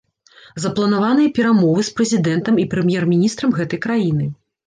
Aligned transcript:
Запланаваныя 0.63 1.29
перамовы 1.39 1.83
з 1.89 1.93
прэзідэнтам 1.99 2.57
і 2.63 2.67
прэм'ер-міністрам 2.73 3.49
гэтай 3.59 3.79
краіны. 3.87 4.25